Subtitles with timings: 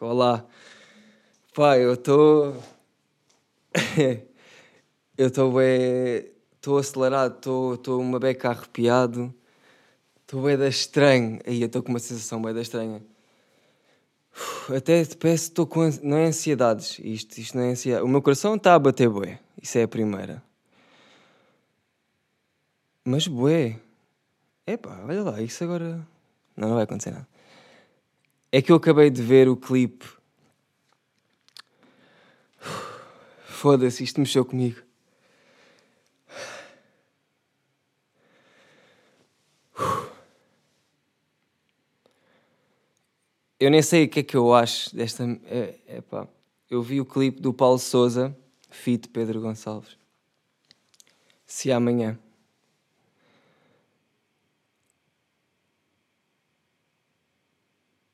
[0.00, 0.46] Olá.
[1.54, 2.56] Pá, eu estou.
[5.18, 6.24] eu estou bem.
[6.54, 9.34] Estou acelerado, estou uma beca arrepiado.
[10.22, 11.38] Estou bem da estranho.
[11.46, 13.02] Aí eu estou com uma sensação bem da estranha.
[14.74, 15.82] Até parece que estou com.
[16.02, 16.98] Não é ansiedades.
[17.00, 18.02] Isto, isto não é ansiedade.
[18.02, 19.38] O meu coração está a bater bué.
[19.60, 20.42] Isso é a primeira.
[23.04, 23.78] Mas bué.
[24.66, 26.06] Epá, olha lá, isso agora.
[26.56, 27.28] Não, não vai acontecer nada.
[28.52, 30.06] É que eu acabei de ver o clipe.
[33.46, 34.82] Foda-se, isto mexeu comigo.
[43.60, 45.22] Eu nem sei o que é que eu acho desta.
[45.44, 46.26] É, é pá.
[46.70, 48.34] Eu vi o clipe do Paulo Souza,
[48.70, 49.98] feat Pedro Gonçalves.
[51.44, 52.18] Se amanhã.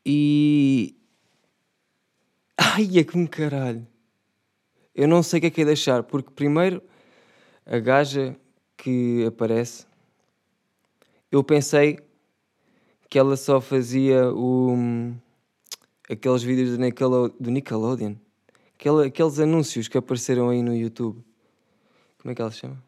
[0.09, 0.95] E.
[2.57, 3.85] Ai, é que me caralho.
[4.95, 6.81] Eu não sei o que é que é deixar, porque primeiro
[7.67, 8.37] a gaja
[8.77, 9.85] que aparece,
[11.31, 11.99] eu pensei
[13.11, 15.13] que ela só fazia o,
[16.09, 18.15] aqueles vídeos do, Nickelode, do Nickelodeon,
[18.79, 21.25] Aquela, aqueles anúncios que apareceram aí no YouTube.
[22.19, 22.83] Como é que ela se chama?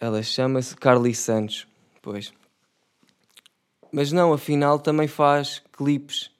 [0.00, 1.66] Ela chama-se Carly Santos,
[2.00, 2.32] pois.
[3.92, 6.30] Mas não, afinal também faz clipes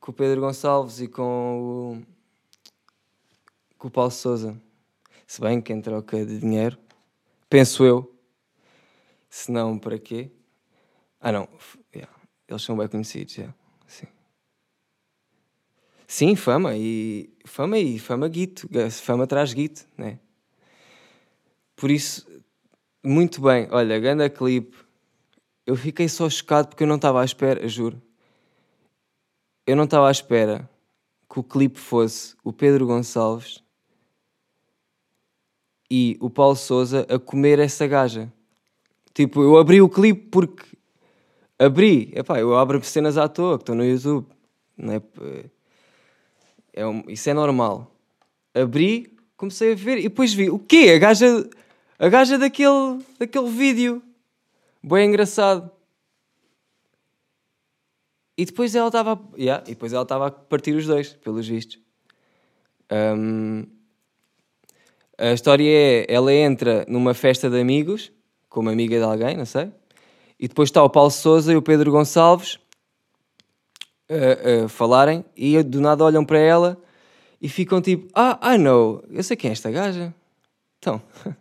[0.00, 2.02] com o Pedro Gonçalves e com o,
[3.76, 4.58] com o Paulo Souza.
[5.26, 6.78] Se bem que em troca de dinheiro,
[7.50, 8.14] penso eu.
[9.28, 10.30] Se não, para quê?
[11.20, 11.46] Ah, não.
[11.94, 12.10] Yeah.
[12.48, 13.54] Eles são bem conhecidos, yeah.
[13.86, 14.06] sim.
[16.06, 18.66] Sim, fama e fama e fama guito,
[19.02, 20.18] fama traz guito, né?
[21.76, 22.26] Por isso,
[23.04, 23.68] muito bem.
[23.70, 24.87] Olha, ganda clipe
[25.68, 28.00] eu fiquei só chocado porque eu não estava à espera, juro.
[29.66, 30.66] Eu não estava à espera
[31.30, 33.62] que o clipe fosse o Pedro Gonçalves
[35.90, 38.32] e o Paulo Souza a comer essa gaja.
[39.12, 40.64] Tipo, eu abri o clipe porque
[41.58, 44.26] abri, epá, eu abro cenas à toa que estão no YouTube.
[44.74, 45.02] Não é,
[46.72, 47.94] é um, isso é normal.
[48.54, 50.94] Abri, comecei a ver e depois vi o quê?
[50.96, 51.50] A gaja,
[51.98, 54.02] a gaja daquele, daquele vídeo
[54.82, 55.70] bem engraçado.
[58.36, 59.20] E depois ela estava.
[59.36, 61.80] Yeah, e depois ela estava a partir os dois, pelos vistos.
[62.90, 63.66] Um,
[65.18, 68.12] a história é: ela entra numa festa de amigos,
[68.48, 69.72] como amiga de alguém, não sei.
[70.38, 72.60] E depois está o Paulo Souza e o Pedro Gonçalves
[74.08, 75.24] a, falarem.
[75.36, 76.80] E do nada olham para ela
[77.42, 80.14] e ficam tipo: Ah, I know, eu sei quem é esta gaja.
[80.78, 81.02] Então,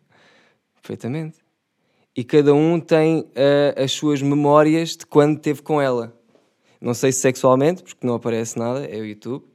[0.82, 1.47] perfeitamente
[2.18, 6.20] e cada um tem uh, as suas memórias de quando teve com ela.
[6.82, 9.46] Não sei se sexualmente, porque não aparece nada, é o YouTube.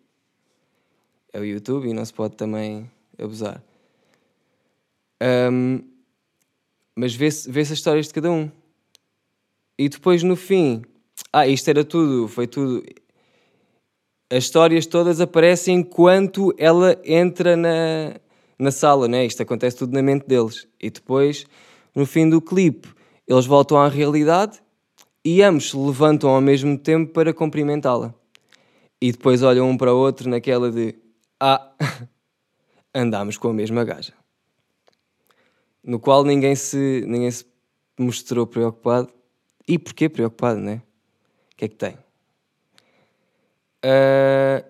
[1.32, 3.60] É o YouTube e não se pode também abusar.
[5.50, 5.80] Um,
[6.94, 8.48] mas vê-se vê as histórias de cada um.
[9.76, 10.82] E depois no fim,
[11.32, 12.84] ah, isto era tudo, foi tudo.
[14.30, 18.20] As histórias todas aparecem enquanto ela entra na,
[18.56, 19.26] na sala, né?
[19.26, 20.68] Isto acontece tudo na mente deles.
[20.80, 21.44] E depois
[21.94, 22.88] no fim do clipe,
[23.26, 24.62] eles voltam à realidade
[25.24, 28.14] e ambos se levantam ao mesmo tempo para cumprimentá-la.
[29.00, 30.94] E depois olham um para o outro naquela de
[31.40, 31.72] Ah,
[32.94, 34.12] andámos com a mesma gaja.
[35.82, 37.44] No qual ninguém se, ninguém se
[37.98, 39.12] mostrou preocupado.
[39.66, 40.82] E porquê preocupado, né?
[41.52, 41.96] O que é que tem?
[43.84, 44.64] Uh,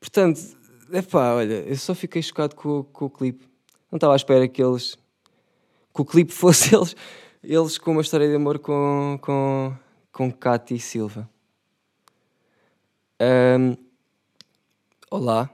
[0.00, 0.40] portanto,
[0.92, 3.44] é pá, olha, eu só fiquei chocado com, com o clipe.
[3.90, 4.96] Não estava à espera que eles
[5.94, 6.96] que o clipe fosse eles,
[7.42, 9.72] eles com uma história de amor com, com,
[10.10, 11.30] com Katy Silva.
[13.22, 13.76] Um,
[15.08, 15.48] olá,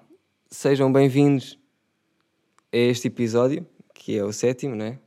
[0.51, 1.59] sejam bem-vindos
[2.73, 4.99] a este episódio, que é o sétimo, né?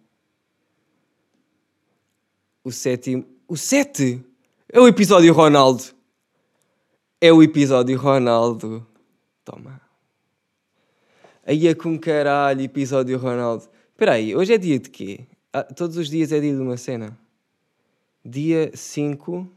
[2.63, 3.25] O sétimo.
[3.47, 4.23] O sete!
[4.71, 5.83] É o episódio Ronaldo!
[7.19, 8.85] É o episódio Ronaldo!
[9.43, 9.81] Toma!
[11.45, 13.67] Aí é com caralho, episódio Ronaldo.
[13.93, 15.27] Espera aí, hoje é dia de quê?
[15.55, 17.15] Ah, todos os dias é dia de uma cena.
[18.25, 19.47] Dia 5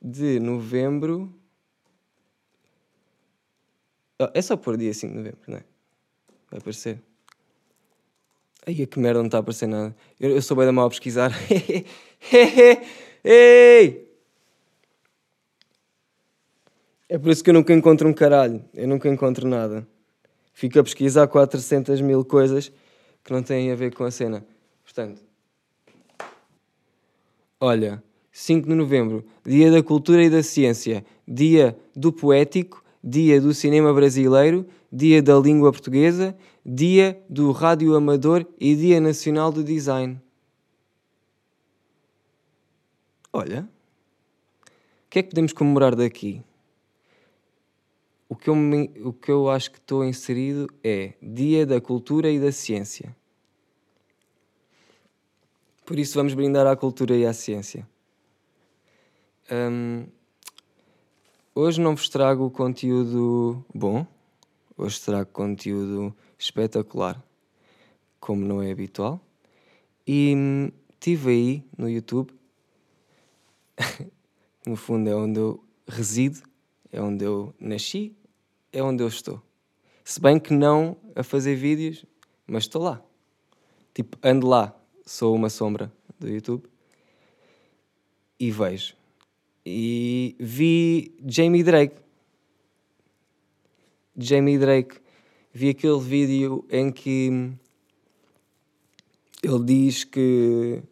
[0.00, 1.30] de novembro.
[4.18, 5.64] Oh, é só pôr dia 5 de novembro, não é?
[6.50, 7.02] Vai aparecer.
[8.66, 9.94] Ai, que merda, não está a aparecer nada.
[10.18, 11.30] Eu, eu sou bem da mal a pesquisar.
[13.22, 14.10] Ei!
[17.10, 18.64] É por isso que eu nunca encontro um caralho.
[18.72, 19.86] Eu nunca encontro nada
[20.52, 22.72] fico a pesquisar 400 mil coisas
[23.24, 24.44] que não têm a ver com a cena.
[24.84, 25.22] Portanto,
[27.60, 28.02] olha,
[28.32, 33.92] 5 de novembro, Dia da Cultura e da Ciência, Dia do Poético, Dia do Cinema
[33.92, 40.20] Brasileiro, Dia da Língua Portuguesa, Dia do Rádio Amador e Dia Nacional do Design.
[43.32, 43.68] Olha,
[44.66, 46.42] o que é que podemos comemorar daqui?
[48.32, 52.30] O que eu, me, o que eu acho que estou inserido é Dia da Cultura
[52.30, 53.14] e da Ciência.
[55.84, 57.86] Por isso vamos brindar à cultura e à ciência.
[59.50, 60.06] Um,
[61.54, 64.06] hoje não vos trago conteúdo bom,
[64.78, 67.22] hoje trago conteúdo espetacular,
[68.18, 69.20] como não é habitual.
[70.06, 72.32] E hum, tive aí no YouTube,
[74.66, 76.40] no fundo é onde eu resido,
[76.90, 78.16] é onde eu nasci,
[78.72, 79.40] é onde eu estou.
[80.04, 82.04] Se bem que não a fazer vídeos,
[82.46, 83.02] mas estou lá.
[83.94, 84.74] Tipo, ando lá,
[85.04, 86.64] sou uma sombra do YouTube
[88.40, 88.96] e vejo
[89.64, 91.96] e vi Jamie Drake.
[94.16, 95.00] Jamie Drake.
[95.54, 97.52] Vi aquele vídeo em que
[99.42, 100.82] ele diz que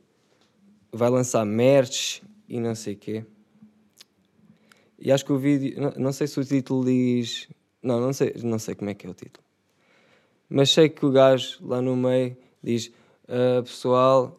[0.92, 3.24] vai lançar merch e não sei o quê.
[4.98, 5.94] E acho que o vídeo.
[5.96, 7.48] Não, sei se o título diz.
[7.82, 9.44] Não, não sei, não sei como é que é o título.
[10.48, 12.92] Mas sei que o gajo lá no meio diz:
[13.24, 14.36] uh, Pessoal,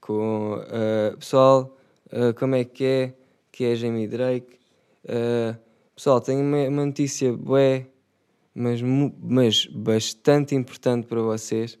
[0.00, 1.76] com, uh, pessoal,
[2.06, 3.14] uh, como é que é?
[3.52, 4.58] que é Jamie Drake.
[5.94, 7.86] Pessoal, tenho uma, uma notícia bué,
[8.54, 11.78] mas, mas bastante importante para vocês.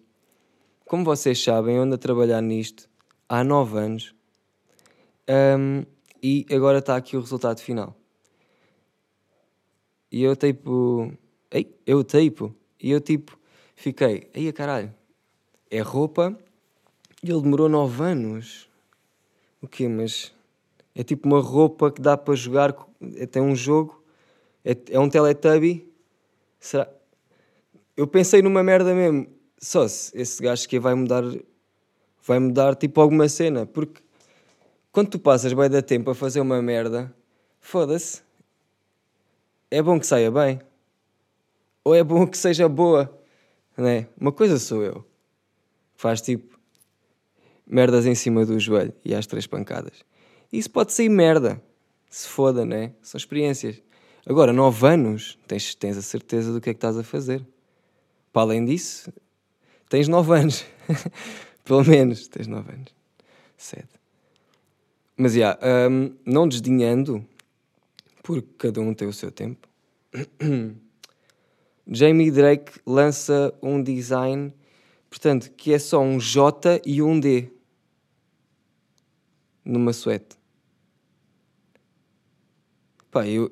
[0.86, 2.88] Como vocês sabem, eu ando a trabalhar nisto
[3.28, 4.14] há nove anos
[5.28, 5.84] um,
[6.22, 7.96] e agora está aqui o resultado final.
[10.10, 11.12] E eu tipo.
[11.50, 12.54] Ei, eu tipo.
[12.80, 13.38] E eu tipo,
[13.74, 14.94] fiquei, aí caralho,
[15.70, 16.38] é roupa
[17.22, 18.68] e ele demorou nove anos.
[19.60, 19.88] O quê?
[19.88, 20.32] Mas
[20.94, 22.74] é tipo uma roupa que dá para jogar.
[23.16, 24.02] É, tem um jogo.
[24.64, 25.90] É, é um Teletubby.
[26.60, 26.88] Será?
[27.96, 29.26] Eu pensei numa merda mesmo.
[29.58, 31.24] Só se esse gajo que vai mudar.
[32.22, 33.66] Vai mudar tipo alguma cena.
[33.66, 34.02] Porque
[34.92, 37.14] quando tu passas bem da tempo a fazer uma merda,
[37.60, 38.25] foda-se.
[39.70, 40.60] É bom que saia bem.
[41.84, 43.16] Ou é bom que seja boa.
[43.76, 44.06] Né?
[44.20, 45.04] Uma coisa sou eu.
[45.94, 46.56] Faz tipo
[47.66, 50.04] merdas em cima do joelho e às três pancadas.
[50.52, 51.60] Isso pode ser merda.
[52.08, 52.92] Se foda, né?
[53.02, 53.82] São experiências.
[54.24, 57.44] Agora, nove anos, tens, tens a certeza do que é que estás a fazer.
[58.32, 59.12] Para além disso,
[59.88, 60.64] tens nove anos.
[61.64, 62.94] Pelo menos, tens nove anos.
[63.56, 63.88] Sete.
[65.16, 67.26] Mas, já, yeah, um, não desdenhando,
[68.26, 69.68] porque cada um tem o seu tempo,
[71.86, 74.52] Jamie Drake lança um design,
[75.08, 77.48] portanto, que é só um J e um D
[79.64, 80.36] numa suéte.
[83.12, 83.48] Pá, eu,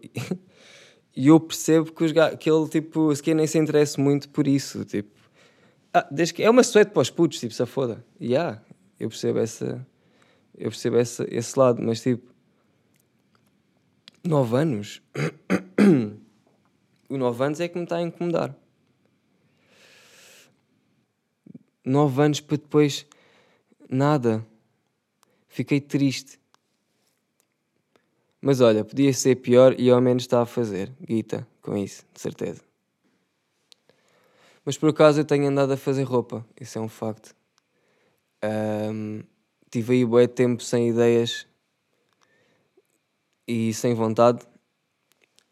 [1.16, 5.14] eu percebo que, os, que ele, tipo, sequer nem se interessa muito por isso, tipo...
[5.92, 8.04] Ah, desde que, é uma suéte para os putos, tipo, se foda.
[8.20, 8.60] Yeah,
[8.98, 9.86] eu percebo essa...
[10.52, 12.33] Eu percebo essa, esse lado, mas tipo...
[14.26, 15.02] Nove anos?
[17.10, 18.56] o nove anos é que me está a incomodar.
[21.84, 23.06] Nove anos para depois...
[23.86, 24.44] Nada.
[25.46, 26.40] Fiquei triste.
[28.40, 32.20] Mas olha, podia ser pior e ao menos está a fazer guita com isso, de
[32.20, 32.62] certeza.
[34.64, 37.36] Mas por acaso eu tenho andado a fazer roupa, isso é um facto.
[38.42, 39.22] Um,
[39.70, 41.46] tive aí bué tempo sem ideias
[43.46, 44.46] e sem vontade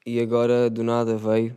[0.07, 1.57] e agora do nada veio.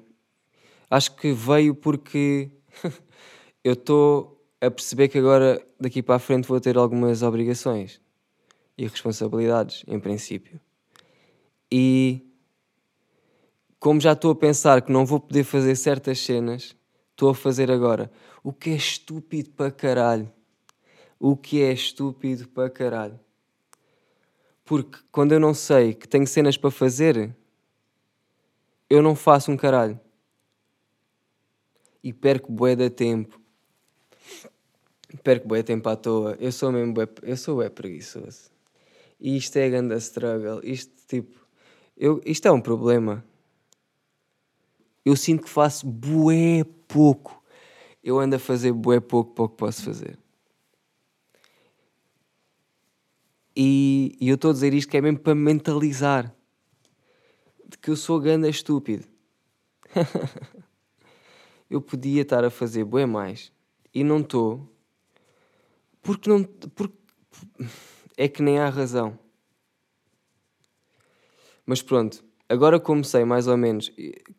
[0.89, 2.51] Acho que veio porque
[3.63, 7.99] eu estou a perceber que agora daqui para a frente vou ter algumas obrigações
[8.77, 10.59] e responsabilidades, em princípio.
[11.71, 12.21] E
[13.79, 16.75] como já estou a pensar que não vou poder fazer certas cenas,
[17.11, 18.11] estou a fazer agora.
[18.43, 20.31] O que é estúpido para caralho.
[21.19, 23.19] O que é estúpido para caralho.
[24.65, 27.35] Porque quando eu não sei que tenho cenas para fazer,
[28.89, 29.99] eu não faço um caralho.
[32.03, 33.39] E perco bué de tempo.
[35.23, 36.35] Perco bué de tempo à toa.
[36.39, 38.49] Eu sou mesmo bué, eu sou bué preguiçoso.
[39.19, 40.59] E isto é grande struggle.
[40.63, 41.39] Isto, tipo,
[41.95, 43.23] eu, isto é um problema.
[45.05, 47.43] Eu sinto que faço bué pouco.
[48.03, 50.24] Eu ando a fazer bué pouco para o que posso fazer.
[53.55, 56.35] E, e eu estou a dizer isto que é mesmo para mentalizar
[57.67, 59.05] de que eu sou ganda estúpido.
[61.69, 63.51] eu podia estar a fazer bué mais
[63.93, 64.69] e não estou
[66.01, 66.97] porque não porque
[68.17, 69.17] é que nem há razão.
[71.65, 73.91] Mas pronto, agora como sei mais ou menos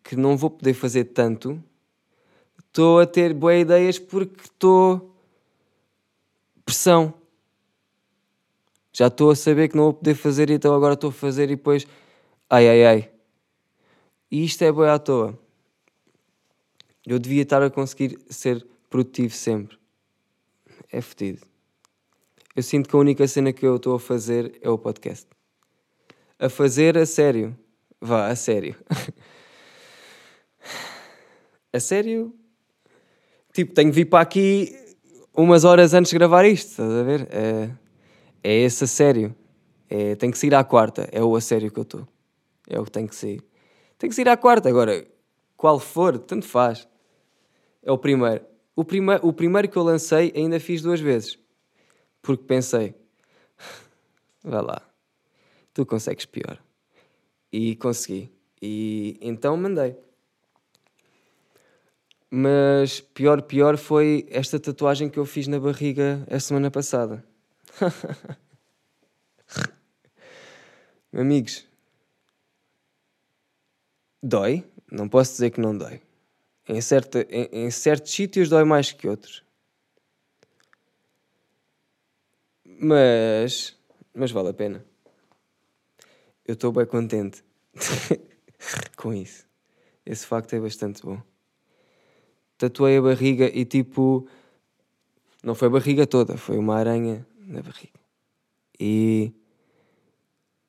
[0.05, 1.63] que não vou poder fazer tanto,
[2.59, 5.17] estou a ter boas ideias porque estou
[6.65, 7.15] pressão.
[8.97, 11.57] Já estou a saber que não vou poder fazer, então agora estou a fazer e
[11.57, 11.87] depois.
[12.49, 13.11] Ai ai ai.
[14.31, 15.38] E isto é boa à toa.
[17.07, 19.76] Eu devia estar a conseguir ser produtivo sempre.
[20.91, 21.43] É fedido.
[22.55, 25.26] Eu sinto que a única cena que eu estou a fazer é o podcast.
[26.38, 27.55] A fazer a sério.
[28.00, 28.75] Vá, a sério.
[31.71, 32.35] a sério?
[33.53, 34.75] Tipo, tenho que vir para aqui
[35.35, 37.29] umas horas antes de gravar isto, estás a ver?
[37.31, 37.71] É,
[38.47, 39.35] é esse a sério.
[39.91, 41.09] É, tem que sair à quarta.
[41.11, 42.07] É o a sério que eu estou.
[42.69, 43.43] É o que tem que sair.
[43.99, 44.69] Tem que sair à quarta.
[44.69, 45.05] Agora,
[45.57, 46.87] qual for, tanto faz.
[47.83, 48.45] É o primeiro.
[48.76, 51.37] O, prime o primeiro que eu lancei ainda fiz duas vezes.
[52.23, 52.95] Porque pensei,
[54.45, 54.83] vai lá,
[55.75, 56.62] tu consegues pior.
[57.53, 58.31] E consegui.
[58.62, 59.97] E então mandei.
[62.31, 67.25] Mas pior, pior foi esta tatuagem que eu fiz na barriga a semana passada.
[71.12, 71.66] Amigos,
[74.23, 76.00] dói, não posso dizer que não dói.
[76.68, 79.45] Em, certa, em, em certos sítios dói mais que outros.
[82.64, 83.76] Mas,
[84.12, 84.85] mas vale a pena.
[86.45, 87.45] Eu estou bem contente
[88.97, 89.47] com isso.
[90.04, 91.21] Esse facto é bastante bom.
[92.59, 94.28] Tatuei a barriga e tipo.
[95.42, 98.00] Não foi a barriga toda, foi uma aranha na barriga.
[98.79, 99.33] E.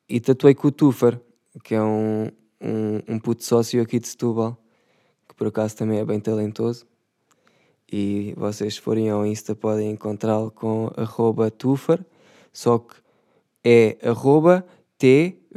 [0.10, 1.20] E tatuei com o Tufar,
[1.64, 2.28] que é um,
[2.62, 4.58] um, um puto sócio aqui de Setúbal
[5.38, 6.88] por acaso também é bem talentoso.
[7.90, 12.04] E vocês se forem ao Insta podem encontrá-lo com arroba tufar,
[12.52, 12.96] só que
[13.64, 14.68] é arroba
[14.98, 15.48] T-V-F-E-R.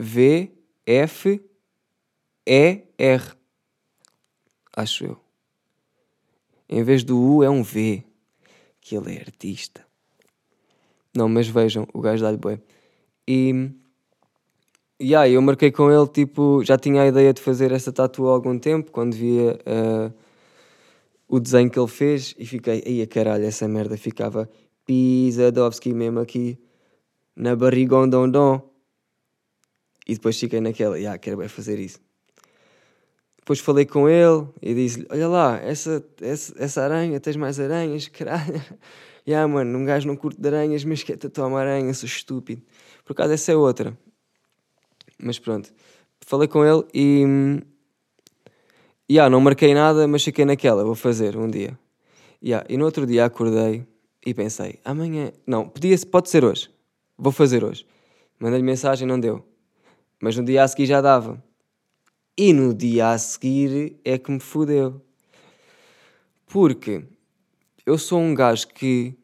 [4.76, 5.20] Acho eu.
[6.68, 8.04] Em vez do U é um V,
[8.80, 9.84] que ele é artista.
[11.14, 12.60] Não, mas vejam, o gajo dá-lhe bem.
[13.26, 13.70] E
[15.00, 18.28] e yeah, eu marquei com ele, tipo, já tinha a ideia de fazer essa tatu
[18.28, 20.12] há algum tempo, quando via uh,
[21.26, 24.46] o desenho que ele fez e fiquei, aí a caralho, essa merda ficava
[24.84, 26.58] Pisadovski mesmo aqui
[27.34, 28.60] na barrigondondon.
[30.06, 31.98] E depois fiquei naquela, yeah, quero bem fazer isso.
[33.38, 38.06] Depois falei com ele e disse-lhe: Olha lá, essa, essa, essa aranha, tens mais aranhas,
[38.08, 38.62] caralho.
[39.26, 42.62] Yeah, mano, um gajo não curte de aranhas, mas quer tatuar uma aranha, sou estúpido.
[43.04, 43.96] Por acaso, essa é outra.
[45.18, 45.72] Mas pronto.
[46.20, 47.62] Falei com ele e.
[49.10, 51.76] Yeah, não marquei nada, mas fiquei naquela, vou fazer um dia.
[52.42, 53.84] Yeah, e no outro dia acordei
[54.24, 55.32] e pensei, amanhã.
[55.46, 56.70] Não, podia, pode ser hoje.
[57.18, 57.86] Vou fazer hoje.
[58.38, 59.44] Mandei-lhe mensagem, não deu.
[60.20, 61.42] Mas no dia a seguir já dava.
[62.36, 65.02] E no dia a seguir é que me fudeu.
[66.46, 67.04] Porque
[67.84, 69.14] eu sou um gajo que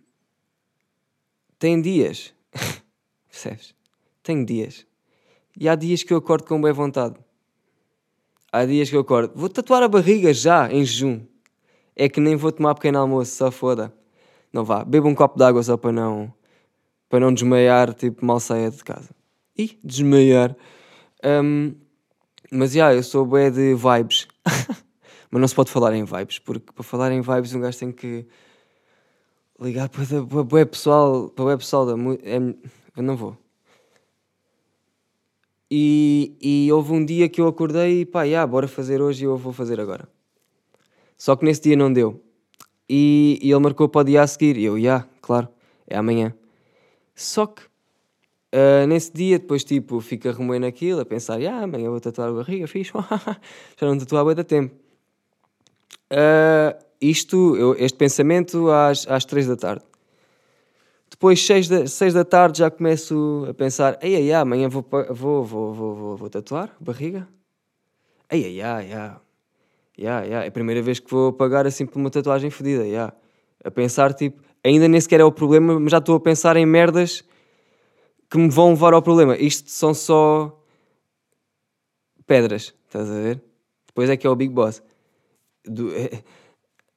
[1.59, 2.35] tem dias.
[3.31, 3.75] Percebes?
[4.23, 4.87] Tenho dias.
[5.59, 7.17] E há dias que eu acordo com boa vontade.
[8.53, 11.21] Há dias que eu acordo, vou tatuar a barriga já, em jejum.
[11.95, 13.93] É que nem vou tomar pequeno almoço, só foda.
[14.53, 16.33] Não vá, bebo um copo de água só para não,
[17.09, 19.11] para não desmaiar, tipo, mal saia de casa.
[19.59, 20.57] Ih, desmaiar.
[21.25, 21.75] Um,
[22.51, 24.29] mas já, yeah, eu sou bué de vibes.
[25.31, 27.93] mas não se pode falar em vibes, porque para falar em vibes um gajo tem
[27.93, 28.27] que
[29.61, 31.95] ligar para o pessoal, para o pessoal da...
[32.23, 33.37] É, não vou.
[35.71, 39.27] E, e houve um dia que eu acordei e pá, yeah, bora fazer hoje e
[39.27, 40.09] eu vou fazer agora.
[41.17, 42.23] Só que nesse dia não deu.
[42.89, 44.57] E, e ele marcou para o dia a seguir.
[44.57, 45.49] E eu, já, yeah, claro,
[45.87, 46.35] é amanhã.
[47.15, 52.01] Só que uh, nesse dia, depois tipo, fica remoendo aquilo, a pensar, yeah, amanhã vou
[52.01, 52.89] tatuar a barriga, fiz,
[53.81, 54.75] já não tatuava da tempo.
[56.13, 59.85] Uh, isto, eu, este pensamento às, às três da tarde.
[61.11, 65.45] Depois, seis da, seis da tarde, já começo a pensar: ai, ai, amanhã vou, vou,
[65.45, 67.27] vou, vou, vou, vou tatuar barriga.
[68.31, 69.17] Ei, ai, ai, ai.
[69.99, 70.45] Yeah, yeah.
[70.45, 72.87] É a primeira vez que vou pagar assim por uma tatuagem fodida.
[72.87, 73.15] Yeah.
[73.65, 76.67] A pensar, tipo, ainda nem sequer é o problema, mas já estou a pensar em
[76.67, 77.25] merdas
[78.31, 79.37] que me vão levar ao problema.
[79.37, 80.61] Isto são só
[82.27, 83.43] pedras, estás a ver?
[83.87, 84.83] Depois é que é o Big Boss.
[85.65, 85.91] Do,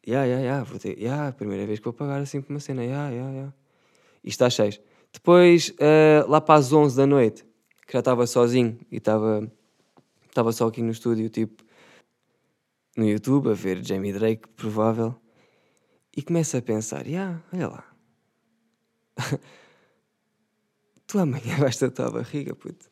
[0.10, 2.84] yeah, yeah, yeah, vou ter, yeah, primeira vez que vou pagar assim por uma cena.
[2.84, 3.54] Yeah, yeah, yeah
[4.24, 4.74] e está cheio.
[5.12, 7.46] Depois, uh, lá para as 11 da noite,
[7.88, 9.52] que já estava sozinho e estava,
[10.28, 11.64] estava só aqui no estúdio, tipo,
[12.96, 15.16] no YouTube, a ver Jamie Drake, provável,
[16.16, 17.96] e começo a pensar: yeah, olha lá,
[21.08, 22.90] tu amanhã vais tatuar a barriga, puto.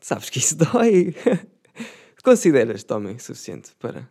[0.00, 1.14] Sabes que isso dói.
[2.26, 4.10] Consideras-te homem suficiente para.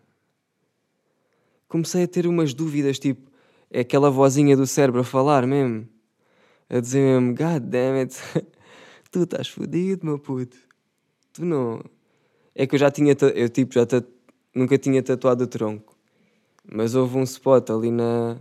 [1.67, 3.29] Comecei a ter umas dúvidas, tipo,
[3.69, 5.85] é aquela vozinha do cérebro a falar mesmo,
[6.69, 8.15] a dizer mesmo: God damn it,
[9.11, 10.55] tu estás fodido, meu puto.
[11.33, 11.83] Tu não.
[12.55, 13.85] É que eu já tinha, eu tipo, já
[14.55, 15.93] nunca tinha tatuado o tronco,
[16.63, 18.37] mas houve um spot ali na,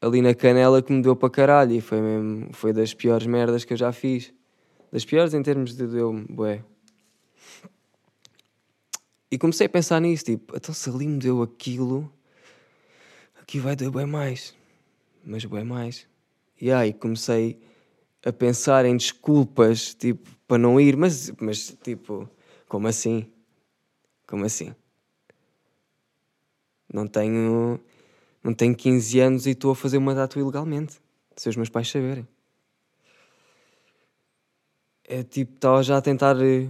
[0.00, 3.64] ali na canela que me deu para caralho e foi mesmo, foi das piores merdas
[3.64, 4.32] que eu já fiz.
[4.92, 6.62] Das piores em termos de deu-me, bué.
[9.34, 12.08] E comecei a pensar nisso, tipo, então se ali me deu aquilo,
[13.42, 14.54] aqui vai doer bem mais.
[15.24, 16.06] Mas bem mais.
[16.60, 17.60] E aí comecei
[18.24, 22.30] a pensar em desculpas, tipo, para não ir, mas, mas tipo,
[22.68, 23.28] como assim?
[24.24, 24.72] Como assim?
[26.92, 27.80] Não tenho,
[28.40, 31.00] não tenho 15 anos e estou a fazer uma data ilegalmente,
[31.34, 32.24] se os meus pais saberem
[35.04, 36.68] é tipo, estava já a tentar eh,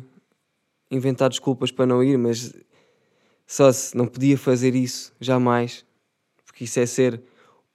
[0.95, 2.55] inventar desculpas para não ir, mas
[3.47, 5.85] só se não podia fazer isso jamais,
[6.45, 7.23] porque isso é ser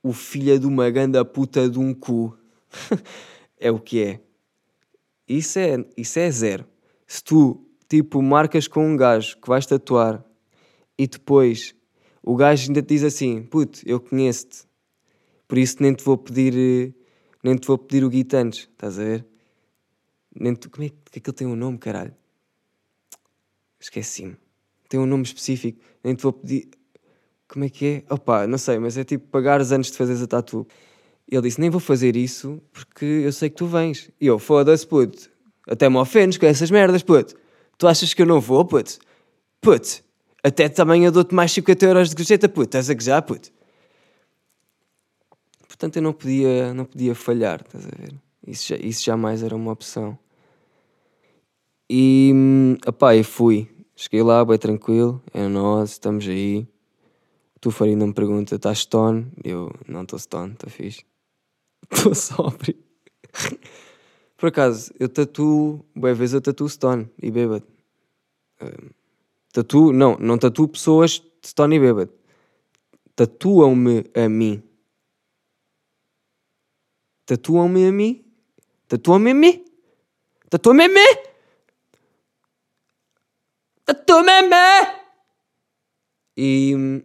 [0.01, 2.35] o filho de uma ganda puta de um cu.
[3.59, 4.19] é o que é.
[5.27, 6.65] Isso é, isso é zero.
[7.05, 10.23] Se tu, tipo, marcas com um gajo que vais tatuar
[10.97, 11.75] e depois
[12.23, 14.67] o gajo ainda te diz assim: puto, eu conheço-te,
[15.47, 16.93] por isso nem te vou pedir, eh,
[17.43, 19.25] nem te vou pedir o guitantes, estás a ver?
[20.35, 22.15] Nem tu, como é que aquilo tem um nome, caralho?
[23.79, 24.35] Esqueci-me.
[24.89, 25.79] Tem um nome específico.
[26.03, 26.69] Nem te vou pedir.
[27.47, 28.13] Como é que é?
[28.13, 30.67] Opa, não sei, mas é tipo pagares antes de fazeres a tatu.
[31.27, 34.09] Ele disse: Nem vou fazer isso porque eu sei que tu vens.
[34.19, 35.29] E eu, foda-se, puto.
[35.67, 37.35] Até me ofendes com essas merdas, puto.
[37.77, 38.99] Tu achas que eu não vou, puto?
[39.61, 40.03] Puto.
[40.43, 42.77] Até também eu dou-te mais 50 euros de gorjeta, puto.
[42.77, 43.51] Estás a já, puto?
[45.67, 48.13] Portanto, eu não podia, não podia falhar, estás a ver?
[48.45, 50.17] Isso, isso jamais era uma opção.
[51.89, 52.31] E,
[52.87, 53.67] opá, eu fui.
[53.95, 56.67] Cheguei lá, bem tranquilo, é nós, estamos aí.
[57.59, 59.31] Tu, Farinda, me pergunta, estás stone?
[59.43, 61.03] Eu, não estou stone, estou fixe.
[61.91, 62.75] Estou sóbrio.
[64.37, 67.65] Por acaso, eu tatuo, boa vez eu tatuo stone e bêbado.
[68.61, 68.89] Um,
[69.51, 72.13] tatuo, não, não tatuo pessoas stone e bêbado.
[73.15, 74.61] Tatuam-me a mim.
[77.25, 78.29] Tatuam-me a mim
[78.89, 79.63] Tatuou-me a mim.
[80.49, 81.28] Tatuou-me a mim.
[83.89, 83.93] A
[84.43, 84.99] mim.
[86.37, 87.03] E...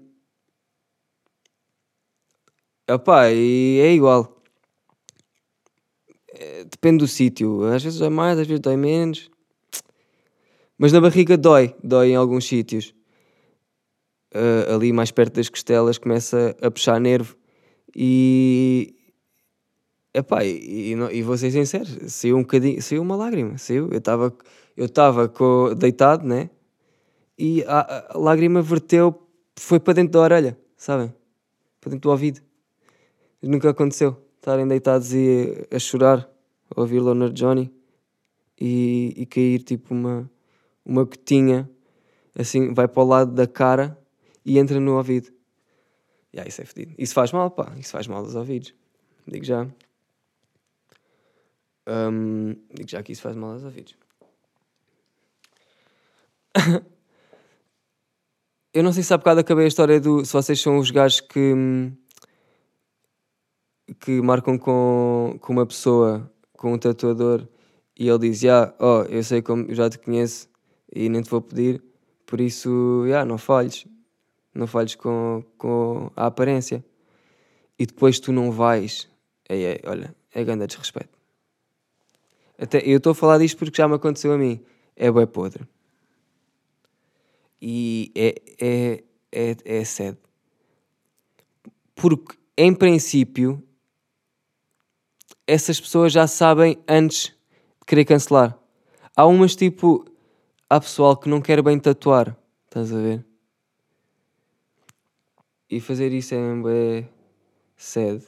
[2.91, 4.43] Opá, e é igual.
[6.35, 7.65] É, depende do sítio.
[7.65, 9.31] Às vezes dói mais, às vezes dói menos.
[10.77, 11.75] Mas na barriga dói.
[11.83, 12.95] Dói em alguns sítios.
[14.35, 17.35] Uh, ali mais perto das costelas começa a puxar nervo.
[17.97, 18.95] E,
[20.13, 23.89] Epá, e, e, e vou ser sincero, saiu um bocadinho, saiu uma lágrima, saiu.
[23.91, 24.37] Eu estava
[24.77, 26.51] eu deitado, né?
[27.39, 31.13] E a, a, lágrima verteu, foi para dentro da orelha, sabem?
[31.81, 32.41] Para dentro do ouvido.
[33.43, 34.17] Nunca aconteceu.
[34.37, 36.29] Estarem deitados e a chorar,
[36.75, 37.73] a ouvir Loner Johnny
[38.61, 40.31] e, e cair tipo uma,
[40.85, 41.69] uma gotinha,
[42.39, 43.99] assim, vai para o lado da cara
[44.45, 45.29] e entra no ouvido.
[46.33, 46.95] E yeah, isso é fedido.
[46.99, 47.73] Isso faz mal, pá.
[47.79, 48.75] Isso faz mal aos ouvidos.
[49.27, 49.67] Digo já.
[51.87, 53.97] Um, digo já que isso faz mal aos ouvidos.
[58.75, 60.25] eu não sei se há bocado acabei a história do.
[60.25, 61.55] Se vocês são os gajos que.
[64.01, 67.47] que marcam com, com uma pessoa, com um tatuador,
[67.97, 69.73] e ele diz: ah, oh, eu sei como.
[69.73, 70.49] já te conheço
[70.93, 71.81] e nem te vou pedir,
[72.27, 73.87] por isso, yeah, não falhes.
[74.53, 76.85] Não falhes com, com a aparência.
[77.79, 79.09] E depois tu não vais.
[79.49, 81.17] É, é, olha, é grande desrespeito.
[82.59, 84.61] Até, eu estou a falar disto porque já me aconteceu a mim.
[84.97, 85.65] É bué podre.
[87.67, 90.19] E é, é, é, é sede.
[91.95, 93.67] Porque, em princípio,
[95.47, 98.59] essas pessoas já sabem antes de querer cancelar.
[99.17, 100.05] Há umas tipo.
[100.69, 102.37] Há pessoal que não quer bem tatuar.
[102.67, 103.25] Estás a ver?
[105.71, 107.09] E fazer isso é, é
[107.77, 108.27] sede.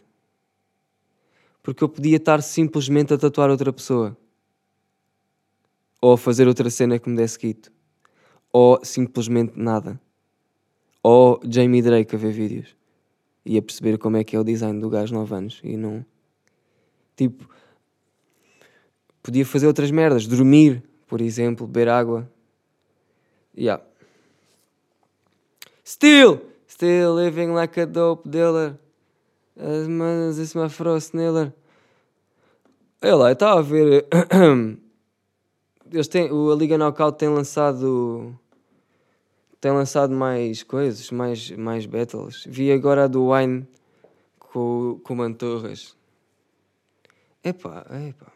[1.63, 4.17] Porque eu podia estar simplesmente a tatuar outra pessoa.
[6.01, 7.76] Ou a fazer outra cena que me desse quito.
[8.59, 10.01] Ou simplesmente nada.
[11.03, 12.75] Ou Jamie Drake a ver vídeos.
[13.45, 15.61] E a perceber como é que é o design do gajo 9 anos.
[15.63, 16.03] E não.
[17.15, 17.47] Tipo.
[19.23, 20.27] Podia fazer outras merdas.
[20.27, 21.67] Dormir, por exemplo.
[21.67, 22.33] Beber água.
[23.55, 23.85] Yeah.
[25.85, 26.41] Still!
[26.67, 28.79] Still living like a dope dealer.
[29.55, 31.53] As manas, esse my frost nailer.
[33.03, 34.07] Olha lá, eu estava a ver.
[35.93, 38.35] eles têm, a Liga Knockout tem lançado.
[39.61, 42.45] Tem lançado mais coisas, mais, mais battles.
[42.47, 43.67] Vi agora a do Wine
[44.39, 45.97] com, com o Mantorras.
[47.43, 48.33] Epá, epá.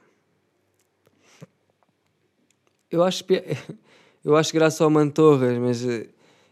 [2.91, 3.25] Eu acho,
[4.25, 6.09] eu acho graça ao Mantorras, mas eh,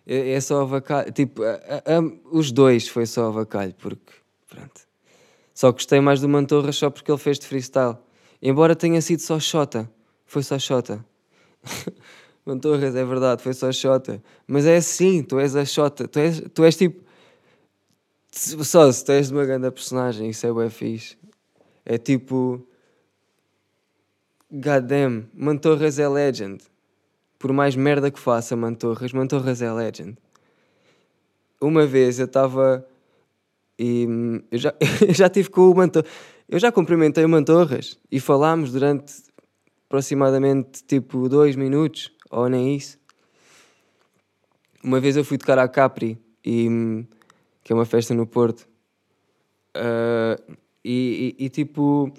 [0.07, 1.11] é, é só avacalho.
[1.12, 2.00] Tipo, a- a-
[2.31, 4.12] os dois foi só avacalho, porque.
[4.48, 4.87] Pronto.
[5.54, 7.96] Só gostei mais do Mantorras só porque ele fez de freestyle.
[8.40, 9.90] Embora tenha sido só Xota.
[10.24, 11.04] Foi só Xota.
[12.49, 14.23] Mantorras, é verdade, foi só Xota.
[14.47, 16.09] Mas é assim, tu és a Xota.
[16.09, 17.05] Tu és, tu és tipo.
[18.33, 21.19] Só se tu és uma grande personagem, isso é bué fixe.
[21.85, 22.67] É tipo.
[24.51, 26.65] Goddamn, Mantorras é legend.
[27.39, 30.17] Por mais merda que faça Mantorras, Mantorras é legend.
[31.61, 32.83] Uma vez eu estava.
[33.79, 34.75] E hum, eu já,
[35.07, 36.11] eu já tive com o Mantorras.
[36.49, 39.13] Eu já cumprimentei o Mantorras e falámos durante
[39.85, 42.99] aproximadamente tipo dois minutos, ou nem isso.
[44.83, 47.05] Uma vez eu fui tocar à Capri, e,
[47.62, 48.69] que é uma festa no Porto.
[49.75, 50.37] Ah,
[50.85, 52.12] e, e- e, tipo,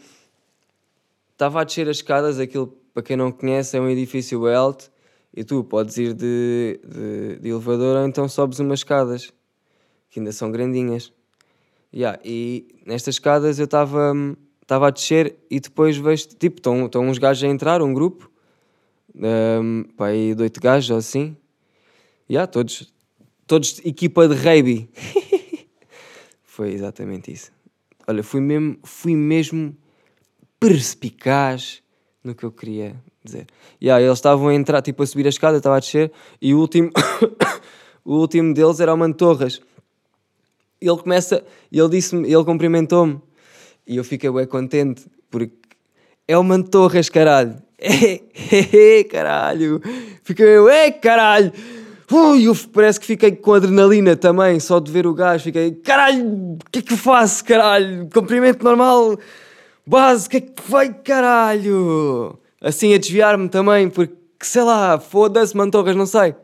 [1.32, 4.92] estava a descer as escadas, aquilo, para quem não conhece, é um edifício alto,
[5.36, 9.32] e tu podes ir de, de, de elevador ou então sobes umas escadas,
[10.10, 11.14] que ainda são grandinhas.
[11.94, 14.14] Yeah, e nestas escadas eu estava
[14.70, 18.30] a descer e depois vejo, tipo, estão uns gajos a entrar, um grupo,
[19.16, 21.36] um, pá, aí de oito gajos ou assim.
[22.30, 22.94] Yeah, todos,
[23.48, 24.90] todos equipa de rugby.
[26.44, 27.52] Foi exatamente isso.
[28.08, 29.76] Olha, fui mesmo, fui mesmo
[30.60, 31.82] perspicaz
[32.24, 33.48] no que eu queria dizer.
[33.82, 36.60] Yeah, eles estavam a entrar, tipo, a subir a escada, estava a descer, e o
[36.60, 36.92] último,
[38.04, 39.62] o último deles era o Mantorras.
[40.82, 43.22] Ele começa, e ele disse-me, ele cumprimentou-me,
[43.88, 45.56] e eu fiquei bem contente, porque
[46.28, 47.62] é o Mantorras, caralho.
[48.52, 49.82] É, caralho.
[50.24, 51.52] Fiquei meio, é, caralho.
[52.12, 55.44] Ui, eu parece que fiquei com adrenalina também, só de ver o gajo.
[55.44, 58.10] Fiquei, caralho, o que é que eu faço, caralho?
[58.12, 59.18] Cumprimento normal,
[59.86, 62.40] base, o que é que vai, caralho?
[62.60, 66.36] Assim a desviar-me também, porque, sei lá, foda-se, Mantorras, não sei.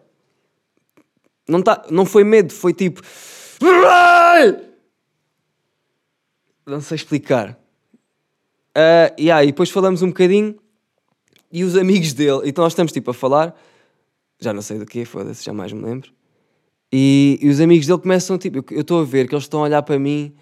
[1.48, 3.02] Não, tá, não foi medo, foi tipo.
[6.65, 7.58] Não sei explicar.
[8.78, 10.56] Uh, yeah, e depois falamos um bocadinho
[11.51, 13.55] e os amigos dele, então nós estamos tipo a falar,
[14.39, 16.12] já não sei do que, foda-se, já mais me lembro.
[16.91, 19.63] E, e os amigos dele começam tipo, eu- estou a ver que eles estão a
[19.63, 20.36] olhar para mim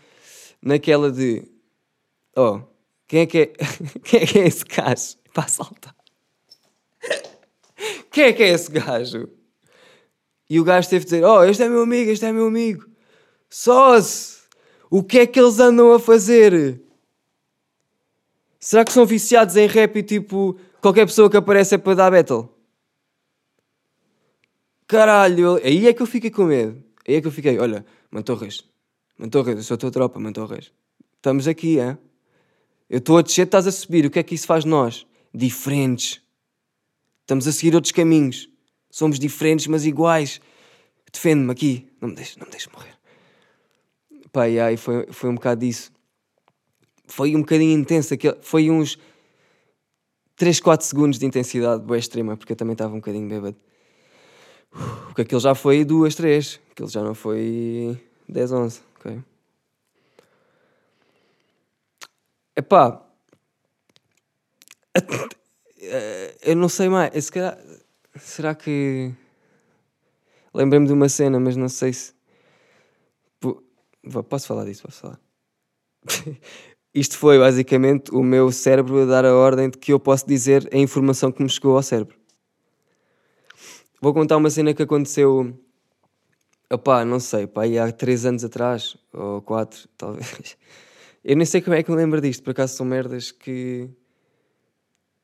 [0.62, 1.44] naquela de
[2.36, 2.62] oh,
[3.08, 3.46] quem é que é,
[4.04, 5.16] quem é, que é esse gajo?
[5.34, 5.96] Para saltar.
[8.12, 9.28] Quem é que é esse gajo?
[10.48, 12.86] E o gajo teve de dizer: Oh, este é meu amigo, este é meu amigo.
[13.50, 14.44] Sós,
[14.89, 16.80] o que é que eles andam a fazer?
[18.60, 22.12] Será que são viciados em rap e tipo, qualquer pessoa que aparece é para dar
[22.12, 22.50] battle?
[24.86, 26.84] Caralho, aí é que eu fiquei com medo.
[27.08, 28.63] Aí é que eu fiquei, olha, Mantorras,
[29.17, 30.72] Mantorras, eu sou a tua tropa, Mantorras.
[31.15, 31.98] Estamos aqui, é?
[32.89, 34.06] Eu estou a descer, estás a subir.
[34.06, 35.08] O que é que isso faz de nós?
[35.34, 36.22] Diferentes.
[37.22, 38.50] Estamos a seguir outros caminhos.
[38.91, 40.41] Somos diferentes, mas iguais.
[41.12, 41.88] Defende-me aqui.
[42.02, 42.93] Não me deixes, não me deixes morrer.
[44.32, 45.91] Pá, e aí foi, foi um bocado disso.
[47.08, 48.13] Foi um bocadinho intenso.
[48.13, 48.98] aquele- Foi uns
[50.36, 53.56] 3, 4 segundos de intensidade boa extrema, porque eu também estava um bocadinho bêbado.
[55.06, 56.60] Porque aquilo já foi 2, 3.
[56.72, 58.82] Aquilo já não foi 10, 11.
[58.98, 59.22] Ok?
[62.56, 63.04] Epá.
[65.82, 67.12] Eh, Eu não sei mais.
[67.26, 67.58] Se calhar,
[68.17, 69.13] será que.
[70.54, 72.13] Lembrei-me de uma cena, mas não sei se.
[74.30, 74.84] Posso falar disso?
[74.84, 75.19] Posso falar?
[76.94, 80.70] Isto foi basicamente o meu cérebro a dar a ordem de que eu posso dizer
[80.72, 82.16] a informação que me chegou ao cérebro.
[84.00, 85.58] Vou contar uma cena que aconteceu.
[86.72, 90.58] Opá, não sei, pá, há 3 anos atrás, ou 4, talvez.
[91.24, 93.90] Eu nem sei como é que me lembro disto, por acaso são merdas que.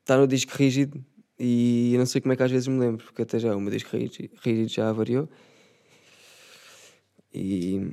[0.00, 1.04] Está no disco rígido
[1.38, 3.60] e eu não sei como é que às vezes me lembro, porque até já o
[3.60, 5.28] meu disco rígido já variou.
[7.32, 7.92] E.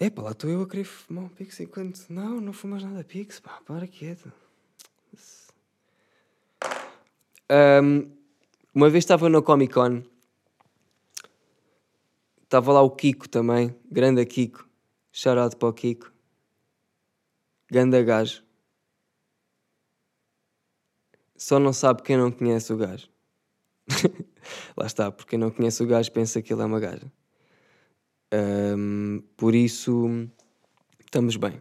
[0.00, 2.06] É pá, lá estou eu a querer fumar um pix enquanto.
[2.08, 4.32] Não, não fumas nada pix, pá, para quieto.
[7.48, 8.08] Ahm,
[8.72, 10.04] uma vez estava no Comic Con,
[12.44, 14.68] estava lá o Kiko também, grande Kiko,
[15.26, 16.12] out para o Kiko,
[17.68, 18.44] ganda gajo.
[21.36, 23.08] Só não sabe quem não conhece o gajo.
[24.76, 27.10] lá está, porque quem não conhece o gajo pensa que ele é uma gaja.
[28.32, 30.28] Ahm, por isso,
[31.00, 31.60] estamos bem.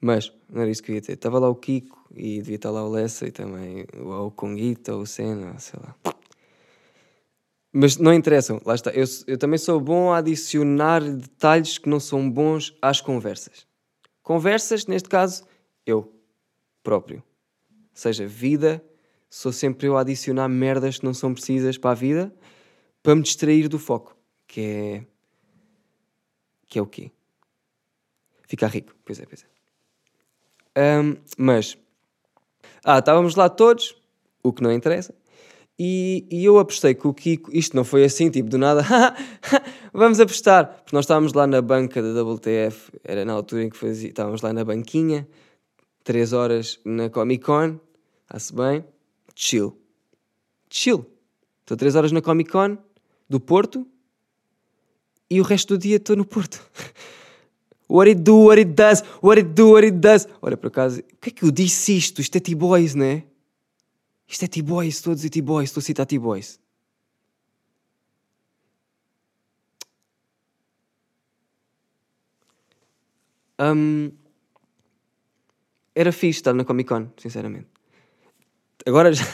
[0.00, 1.12] Mas, não era isso que eu ia ter.
[1.12, 5.02] Estava lá o Kiko e devia estar lá o Lessa e também o Conguita ou
[5.02, 5.94] o Senna, sei lá.
[7.72, 8.90] Mas não interessam, lá está.
[8.90, 13.66] Eu, eu também sou bom a adicionar detalhes que não são bons às conversas.
[14.22, 15.44] Conversas, neste caso,
[15.84, 16.12] eu
[16.82, 17.22] próprio.
[17.70, 18.82] Ou seja, vida,
[19.28, 22.34] sou sempre eu a adicionar merdas que não são precisas para a vida
[23.02, 24.16] para me distrair do foco,
[24.48, 25.15] que é.
[26.66, 27.10] Que é o quê?
[28.46, 28.94] Ficar rico.
[29.04, 31.00] Pois é, pois é.
[31.00, 31.76] Um, mas.
[32.84, 33.96] Ah, estávamos lá todos,
[34.42, 35.14] o que não interessa.
[35.78, 38.82] E, e, eu apostei que o Kiko, isto não foi assim, tipo, do nada,
[39.92, 43.76] vamos apostar, porque nós estávamos lá na banca da WTF, era na altura em que
[43.76, 45.28] fazia, estávamos lá na banquinha,
[46.02, 47.78] 3 horas na Comic Con,
[48.22, 48.84] está-se bem,
[49.34, 49.76] chill,
[50.70, 51.04] chill.
[51.60, 52.78] Estou 3 horas na Comic Con
[53.28, 53.86] do Porto
[55.30, 56.64] e o resto do dia estou no Porto.
[57.88, 60.26] What it do, what it does, what it do, what it does.
[60.42, 62.20] Olha, por acaso, o que é que eu disse isto?
[62.20, 63.22] Isto é T-Boys, não é?
[64.26, 66.58] Isto é T-Boys, estou a dizer T-Boys, estou a citar T-Boys.
[73.58, 74.10] Um,
[75.94, 77.68] era fixe estar na Comic Con, sinceramente.
[78.84, 79.24] Agora já.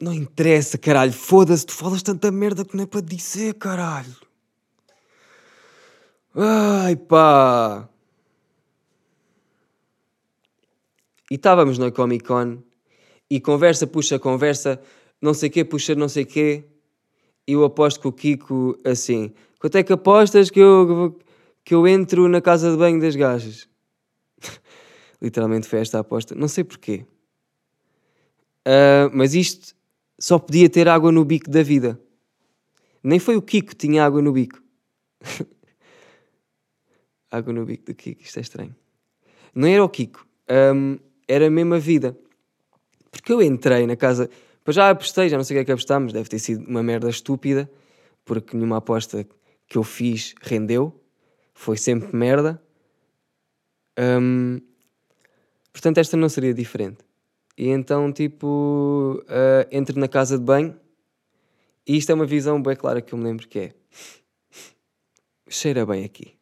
[0.00, 1.12] Não interessa, caralho.
[1.12, 4.16] Foda-se, tu falas tanta merda que não é para dizer, caralho.
[6.34, 7.88] Ai pá.
[11.30, 12.62] E estávamos na Comic Con
[13.28, 14.80] e conversa puxa conversa,
[15.20, 16.64] não sei quê puxa não sei quê.
[17.46, 21.18] E eu aposto com o Kiko assim: quanto é que apostas que eu,
[21.64, 23.68] que eu entro na casa de banho das gajas?
[25.20, 27.04] Literalmente foi esta a aposta, não sei porquê.
[28.66, 29.74] Uh, mas isto
[30.18, 32.00] só podia ter água no bico da vida.
[33.02, 34.60] Nem foi o Kiko que tinha água no bico.
[37.30, 38.74] água no bico do Kiko, isto é estranho.
[39.54, 40.26] Não era o Kiko,
[40.74, 42.18] um, era a vida.
[43.10, 44.28] Porque eu entrei na casa,
[44.64, 46.82] pois já apostei, já não sei o que é que apostámos, deve ter sido uma
[46.82, 47.70] merda estúpida,
[48.24, 49.26] porque nenhuma aposta
[49.66, 51.00] que eu fiz rendeu,
[51.54, 52.62] foi sempre merda.
[53.98, 54.60] Um,
[55.72, 57.07] portanto, esta não seria diferente.
[57.58, 60.78] E então, tipo, uh, entro na casa de banho
[61.84, 63.74] e isto é uma visão bem clara que eu me lembro que é
[65.48, 66.38] cheira bem aqui.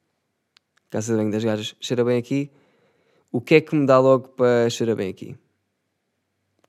[0.90, 2.50] Casa de banho das gajas, cheira bem aqui.
[3.33, 5.35] O que é que me dá logo para cheirar bem aqui?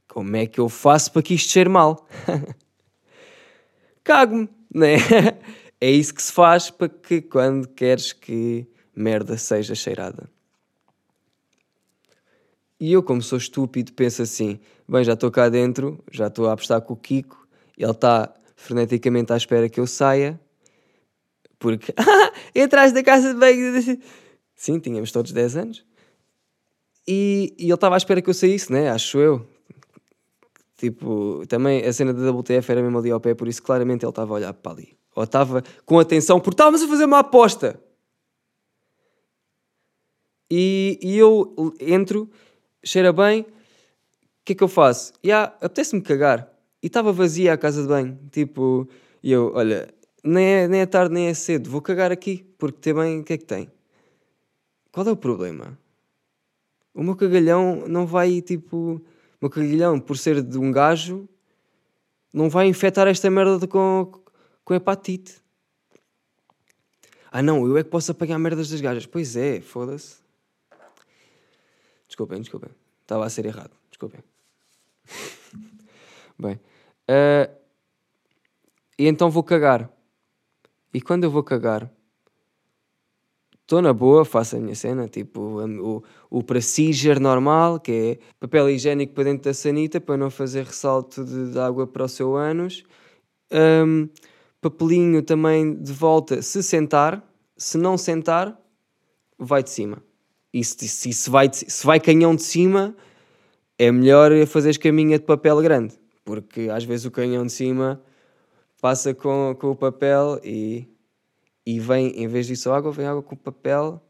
[0.08, 2.08] Como é que eu faço para que isto cheire mal?
[4.02, 4.96] Cago-me, né?
[5.80, 10.28] É isso que se faz para que quando queres que merda seja cheirada.
[12.80, 16.54] E eu, como sou estúpido, penso assim: bem, já estou cá dentro, já estou a
[16.54, 20.40] apostar com o Kiko, ele está freneticamente à espera que eu saia,
[21.60, 21.94] porque
[22.62, 24.00] atrás da casa de banho.
[24.56, 25.86] Sim, tínhamos todos 10 anos.
[27.08, 28.90] E, e ele estava à espera que eu saísse, né?
[28.90, 29.48] Acho eu.
[30.76, 34.12] Tipo, também a cena da WTF era mesmo ali ao pé, por isso claramente ele
[34.12, 34.98] estava a olhar para ali.
[35.16, 37.80] Ou estava com atenção, porque estávamos a fazer uma aposta.
[40.52, 42.30] E, e eu entro
[42.88, 43.46] cheira bem, o
[44.46, 45.14] que é que eu faço?
[45.24, 46.52] E yeah, apetece-me cagar.
[46.82, 48.18] E estava vazia a casa de banho.
[48.32, 48.88] Tipo,
[49.22, 52.80] e eu, olha, nem é, nem é tarde nem é cedo, vou cagar aqui, porque
[52.80, 53.72] também, o que é que tem?
[54.92, 55.78] Qual é o problema?
[56.94, 59.02] O meu cagalhão não vai, tipo, o
[59.42, 61.28] meu cagalhão, por ser de um gajo,
[62.34, 64.12] não vai infectar esta merda de, com,
[64.64, 65.36] com hepatite.
[67.32, 69.06] Ah não, eu é que posso apanhar merdas das gajas.
[69.06, 70.27] Pois é, foda-se.
[72.08, 72.70] Desculpem, desculpem.
[73.02, 73.72] Estava a ser errado.
[73.90, 74.22] Desculpem.
[76.38, 76.60] Bem.
[77.10, 77.54] Uh,
[78.98, 79.90] e então vou cagar.
[80.94, 81.92] E quando eu vou cagar,
[83.62, 88.70] estou na boa, faço a minha cena, tipo o, o procedure normal, que é papel
[88.70, 92.36] higiênico para dentro da sanita para não fazer ressalto de, de água para o seu
[92.36, 92.84] ânus.
[93.52, 94.10] Um,
[94.62, 97.24] papelinho também de volta se sentar.
[97.56, 98.58] Se não sentar,
[99.38, 100.02] vai de cima.
[100.54, 102.96] E se, se, se, vai, se vai canhão de cima,
[103.78, 108.02] é melhor fazeres caminha de papel grande, porque às vezes o canhão de cima
[108.82, 110.88] passa com, com o papel e,
[111.66, 114.02] e vem, em vez disso água, vem água com o papel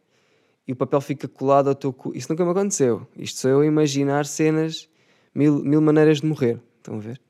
[0.68, 2.16] e o papel fica colado ao teu cu.
[2.16, 3.08] Isso nunca me aconteceu.
[3.18, 4.90] Isto sou eu a imaginar cenas,
[5.34, 6.62] mil, mil maneiras de morrer.
[6.78, 7.22] Estão a ver?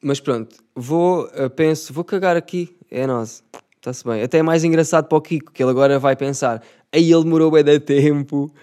[0.00, 3.44] Mas pronto, vou, penso, vou cagar aqui, é nós.
[3.82, 4.22] Está-se bem.
[4.22, 6.62] Até é mais engraçado para o Kiko, que ele agora vai pensar.
[6.92, 8.54] Aí ele demorou bem de tempo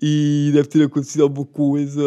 [0.00, 2.02] e deve ter acontecido alguma coisa.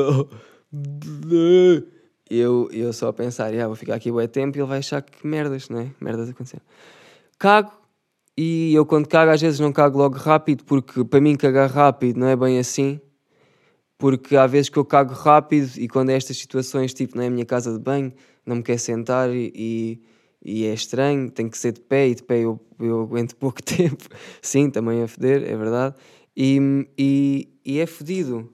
[2.29, 5.01] Eu, eu só a pensar, ah, vou ficar aqui bem tempo e ele vai achar
[5.01, 5.91] que merdas, não é?
[5.99, 6.63] Merdas aconteceram.
[7.39, 7.71] Cago
[8.37, 12.19] E eu quando cago às vezes não cago logo rápido, porque para mim cagar rápido
[12.19, 13.01] não é bem assim.
[13.97, 17.29] Porque há vezes que eu cago rápido e quando é estas situações, tipo, não é
[17.29, 18.13] minha casa de banho,
[18.45, 20.01] não me quer sentar e, e,
[20.43, 23.61] e é estranho, tem que ser de pé e de pé eu, eu aguento pouco
[23.61, 24.05] tempo.
[24.41, 25.95] Sim, também é feder, é verdade.
[26.35, 28.51] E, e, e é fedido.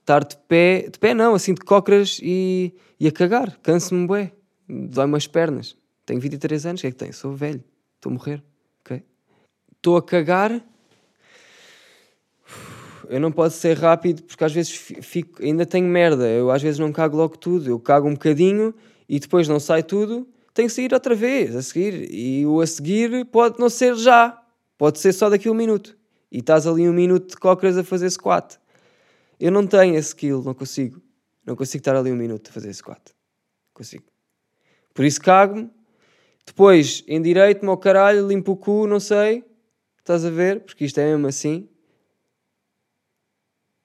[0.00, 3.58] Estar de pé, de pé não, assim de cócoras e, e a cagar.
[3.62, 4.32] Canso-me bué.
[4.68, 5.76] Dói-me as pernas.
[6.04, 7.12] Tenho 23 anos, o que é que tem?
[7.12, 7.64] Sou velho.
[7.96, 8.42] Estou a morrer.
[8.80, 9.02] Ok?
[9.76, 10.62] Estou a cagar.
[13.08, 16.28] Eu não posso ser rápido porque às vezes fico, ainda tenho merda.
[16.28, 17.70] Eu às vezes não cago logo tudo.
[17.70, 18.74] Eu cago um bocadinho
[19.08, 20.28] e depois não sai tudo.
[20.54, 22.08] Tenho que sair outra vez a seguir.
[22.14, 24.40] E o a seguir pode não ser já.
[24.78, 25.98] Pode ser só daqui a um minuto.
[26.30, 28.58] E estás ali um minuto de cócoras a fazer squat.
[29.38, 31.02] Eu não tenho esse skill, não consigo.
[31.44, 33.02] Não consigo estar ali um minuto a fazer squat.
[33.74, 34.04] Consigo.
[34.94, 35.68] Por isso cago-me.
[36.46, 39.44] Depois, endireito-me ao caralho, limpo o cu, não sei.
[39.98, 40.60] Estás a ver?
[40.60, 41.68] Porque isto é mesmo assim.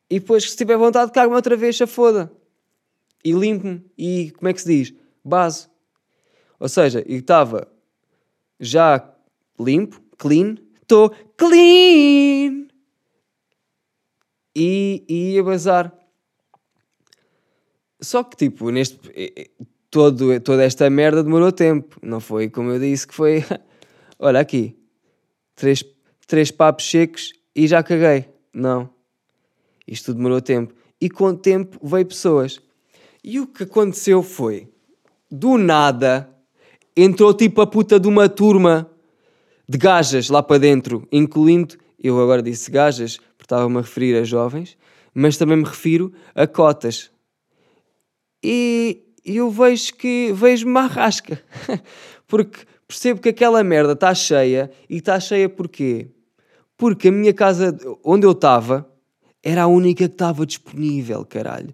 [0.09, 2.31] E depois, se tiver vontade, cago-me outra vez, se foda.
[3.23, 3.83] E limpo-me.
[3.97, 4.93] E como é que se diz?
[5.23, 5.67] Base.
[6.59, 7.67] Ou seja, e estava
[8.59, 9.13] já
[9.59, 10.55] limpo, clean.
[10.81, 12.69] Estou clean!
[14.59, 15.93] e, e ia bazar.
[18.01, 18.99] Só que, tipo, neste.
[19.91, 21.97] Todo, toda esta merda demorou tempo.
[22.03, 23.43] Não foi como eu disse que foi.
[24.19, 24.77] Olha aqui.
[25.55, 25.83] Três,
[26.27, 28.29] três papos secos e já caguei.
[28.53, 28.89] Não.
[29.87, 30.73] Isto demorou tempo.
[31.01, 32.61] E com o tempo veio pessoas.
[33.23, 34.71] E o que aconteceu foi.
[35.31, 36.29] Do nada.
[37.01, 38.89] Entrou tipo a puta de uma turma
[39.67, 41.75] de gajas lá para dentro, incluindo.
[42.01, 44.77] Eu agora disse gajas estava-me a referir a jovens,
[45.13, 47.09] mas também me refiro a cotas.
[48.43, 51.41] E eu vejo que vejo-me rasca,
[52.27, 56.07] porque percebo que aquela merda está cheia e está cheia porquê?
[56.77, 58.87] Porque a minha casa onde eu estava
[59.43, 61.73] era a única que estava disponível, caralho.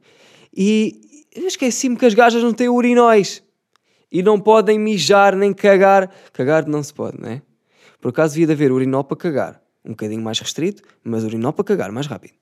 [0.55, 1.01] E
[1.35, 3.43] eu esqueci-me que as gajas não têm urinóis
[4.15, 6.09] e não podem mijar nem cagar.
[6.31, 7.41] Cagar não se pode, não é?
[7.99, 11.65] Por acaso devia de haver urinol para cagar um bocadinho mais restrito, mas urinol para
[11.65, 12.33] cagar mais rápido.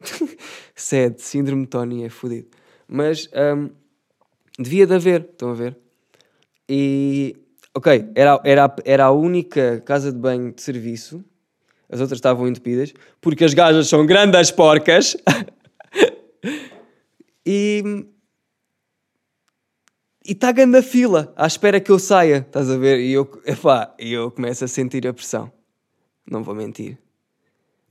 [0.74, 2.48] Sede, síndrome de Tony é fodido.
[2.88, 3.70] Mas um,
[4.58, 5.78] devia de haver, estão a ver?
[6.68, 7.36] E,
[7.72, 11.24] ok, era, era, era a única casa de banho de serviço,
[11.88, 15.16] as outras estavam entupidas, porque as gajas são grandes porcas.
[17.46, 18.04] e
[20.24, 23.00] e está a fila à espera que eu saia, estás a ver?
[23.00, 25.50] E eu, epá, eu começo a sentir a pressão.
[26.28, 26.98] Não vou mentir.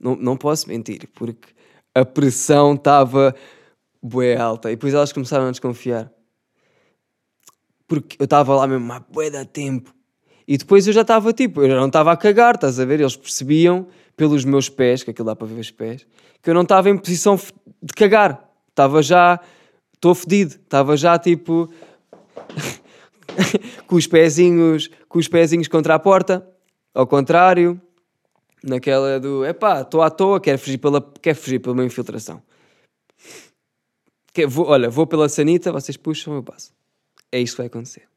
[0.00, 1.48] Não, não posso mentir, porque
[1.94, 3.34] a pressão estava
[4.02, 4.70] bué alta.
[4.70, 6.10] E depois elas começaram a desconfiar.
[7.86, 9.94] Porque eu estava lá mesmo há bué da tempo.
[10.48, 13.00] E depois eu já estava tipo, eu já não estava a cagar, estás a ver?
[13.00, 16.06] Eles percebiam pelos meus pés, que aquilo dá para ver os pés,
[16.42, 17.38] que eu não estava em posição
[17.82, 18.50] de cagar.
[18.70, 19.38] Estava já,
[19.94, 20.54] estou fedido.
[20.54, 21.70] Estava já tipo,
[23.86, 26.46] com os pezinhos, com os pezinhos contra a porta.
[26.94, 27.80] Ao contrário,
[28.62, 32.40] Naquela do, epá, estou à toa, quero fugir pela, quero fugir pela uma infiltração.
[34.48, 36.72] Vou, olha, vou pela sanita, vocês puxam, eu passo.
[37.30, 38.08] É isto que vai acontecer.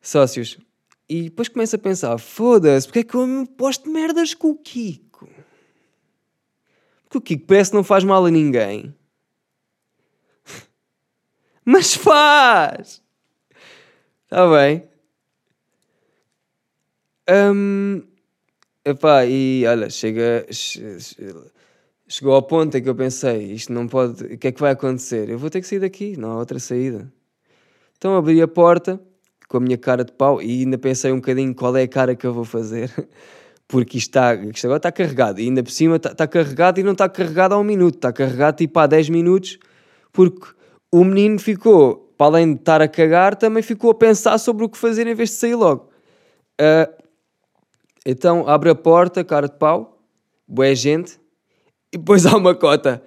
[0.00, 0.58] Sócios.
[1.08, 4.56] E depois começo a pensar, foda-se, porque é que eu me posto merdas com o
[4.56, 5.28] Kiko?
[7.04, 8.94] Porque o Kiko parece que não faz mal a ninguém.
[11.64, 13.02] Mas faz!
[14.26, 14.82] Está bem.
[17.28, 18.02] Um,
[18.84, 20.46] Epá, e olha, chega,
[22.08, 24.72] chegou ao ponto em que eu pensei, isto não pode, o que é que vai
[24.72, 25.28] acontecer?
[25.28, 27.12] Eu vou ter que sair daqui, não há outra saída.
[27.98, 29.00] Então abri a porta
[29.48, 32.14] com a minha cara de pau e ainda pensei um bocadinho qual é a cara
[32.14, 32.92] que eu vou fazer,
[33.66, 36.84] porque isto, está, isto agora está carregado, e ainda por cima está, está carregado e
[36.84, 39.58] não está carregado há um minuto, está carregado tipo há 10 minutos,
[40.12, 40.46] porque
[40.92, 44.68] o menino ficou, para além de estar a cagar, também ficou a pensar sobre o
[44.68, 45.90] que fazer em vez de sair logo.
[46.60, 47.04] Uh,
[48.04, 50.02] então abre a porta, cara de pau,
[50.46, 51.20] boa gente,
[51.92, 53.02] e depois há uma cota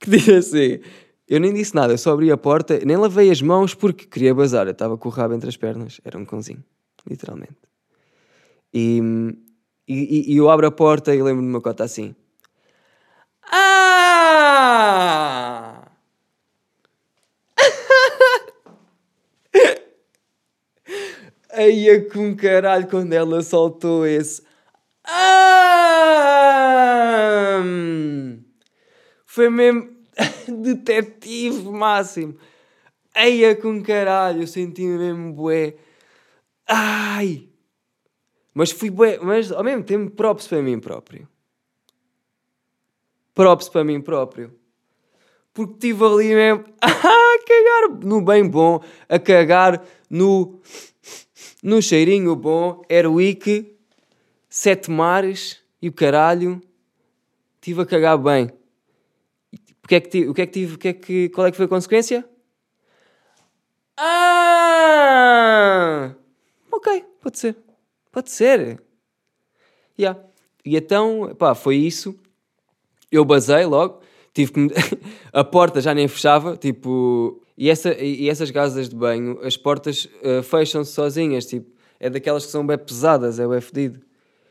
[0.00, 0.80] que diz assim:
[1.28, 4.34] Eu nem disse nada, eu só abri a porta, nem lavei as mãos porque queria
[4.34, 6.64] bazar, eu estava com o rabo entre as pernas, era um cãozinho,
[7.08, 7.56] literalmente.
[8.72, 9.00] E,
[9.86, 12.14] e, e eu abro a porta e lembro-me de uma cota assim:
[13.42, 14.18] Ah!
[21.58, 24.40] Aí é com caralho quando ela soltou esse.
[25.04, 25.58] Ah!
[29.26, 29.90] Foi mesmo
[30.62, 32.36] detetive máximo.
[33.12, 35.74] Eia com caralho, eu senti mesmo bué.
[36.64, 37.48] Ai!
[38.54, 41.28] Mas fui bué, mas ao mesmo tempo props para mim próprio.
[43.34, 44.56] Props para mim próprio.
[45.52, 50.60] Porque estive ali mesmo a cagar no bem bom, a cagar no,
[51.62, 53.76] no cheirinho bom, Airwick,
[54.48, 56.62] Sete Mares e o caralho.
[57.56, 58.50] Estive a cagar bem.
[59.90, 60.28] O é que tive?
[60.28, 60.74] O que é que tive?
[60.74, 62.28] O que é que, qual é que foi a consequência?
[63.96, 65.08] Ah!
[66.70, 67.56] Ok, pode ser.
[68.12, 68.82] Pode ser.
[69.98, 70.20] Yeah.
[70.64, 72.14] E então, pá, foi isso.
[73.10, 74.02] Eu basei logo.
[74.34, 74.68] Tive que...
[75.32, 77.42] a porta já nem fechava, tipo...
[77.58, 81.76] E, essa, e essas casas de banho, as portas uh, fecham-se sozinhas, tipo...
[82.00, 84.00] É daquelas que são bem pesadas, é bem fedido.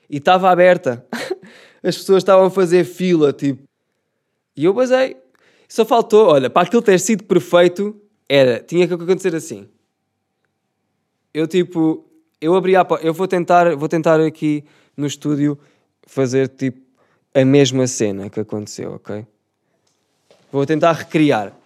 [0.10, 1.08] E estava aberta.
[1.82, 3.64] As pessoas estavam a fazer fila, tipo...
[4.54, 5.16] E eu basei.
[5.70, 7.96] Só faltou, olha, para aquilo ter sido perfeito,
[8.28, 9.70] era, tinha que acontecer assim.
[11.34, 12.06] Eu tipo,
[12.42, 14.66] eu abri a eu vou tentar, vou tentar aqui
[14.98, 15.58] no estúdio
[16.06, 16.82] fazer tipo
[17.34, 19.26] a mesma cena que aconteceu, ok?
[20.52, 21.57] Vou tentar recriar.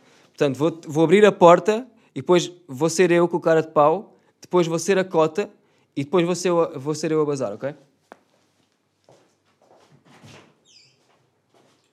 [0.42, 3.68] Portanto, vou, vou abrir a porta e depois vou ser eu com o cara de
[3.68, 5.48] pau, depois vou ser a cota
[5.96, 7.76] e depois vou ser, eu, vou ser eu a bazar, ok?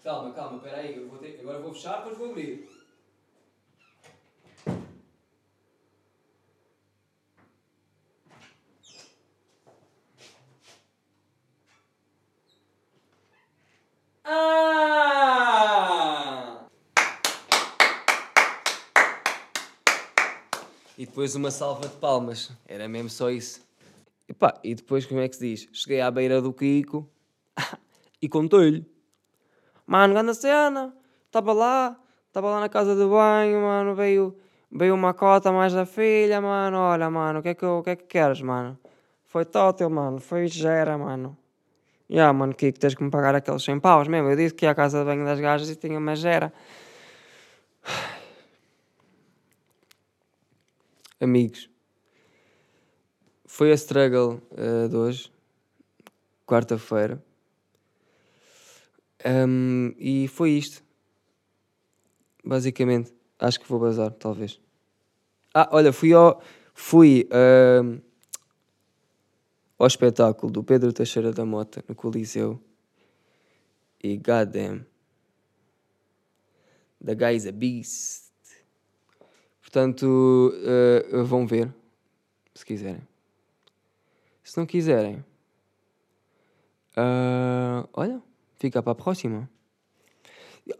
[0.02, 1.06] Calma, calma, espera aí.
[1.42, 2.66] Agora vou fechar, depois vou abrir.
[14.24, 15.18] Ah!
[20.98, 22.52] E depois uma salva de palmas.
[22.64, 23.60] Era mesmo só isso.
[24.28, 25.68] E pá, e depois como é que se diz?
[25.72, 27.10] Cheguei à beira do Kiko
[28.22, 28.86] e contei-lhe.
[29.84, 30.94] Mano, grande cena.
[31.26, 31.98] Estava lá,
[32.28, 33.96] estava lá na casa de banho, mano.
[33.96, 34.36] Veio,
[34.70, 36.78] veio uma cota mais da filha, mano.
[36.78, 38.78] Olha, mano, o que é que, o que, é que queres, mano?
[39.24, 40.20] Foi tótil, mano.
[40.20, 41.36] Foi gera, mano.
[42.08, 44.28] Ya, yeah, mano, que tens que me pagar aqueles 100 paus mesmo.
[44.30, 46.52] Eu disse que ia à casa de banho das gajas e tinha uma gera.
[51.20, 51.68] Amigos,
[53.44, 55.32] foi a struggle uh, de hoje,
[56.46, 57.20] quarta-feira.
[59.26, 60.84] Um, e foi isto.
[62.44, 63.12] Basicamente.
[63.38, 64.60] Acho que vou bazar, talvez.
[65.54, 66.40] Ah, olha, fui ao.
[66.72, 68.00] Fui uh,
[69.76, 72.62] ao espetáculo do Pedro Teixeira da Mota no Coliseu.
[74.02, 74.86] E goddamn.
[77.04, 78.27] The guy is a beast.
[79.68, 80.54] Portanto,
[81.12, 81.70] uh, vão ver.
[82.54, 83.06] Se quiserem.
[84.42, 85.22] Se não quiserem.
[86.96, 88.22] Uh, olha
[88.58, 89.48] Fica para a próxima.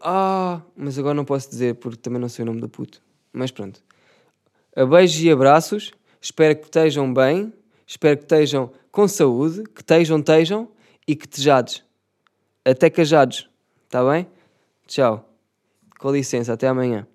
[0.01, 2.99] Ah, mas agora não posso dizer porque também não sei o nome do puto.
[3.31, 3.81] Mas pronto.
[4.75, 5.91] A beijos e abraços.
[6.19, 7.53] Espero que estejam bem.
[7.85, 9.63] Espero que estejam com saúde.
[9.63, 10.67] Que estejam, estejam.
[11.07, 11.83] E que tejades.
[12.65, 13.47] Até cajados.
[13.85, 14.27] Está bem?
[14.87, 15.31] Tchau.
[15.99, 16.53] Com licença.
[16.53, 17.07] Até amanhã.